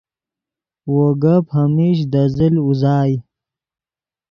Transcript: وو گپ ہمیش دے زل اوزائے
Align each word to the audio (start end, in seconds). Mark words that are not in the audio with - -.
وو 0.91 1.05
گپ 1.23 1.45
ہمیش 1.59 1.97
دے 2.11 2.23
زل 2.37 2.55
اوزائے 2.65 3.15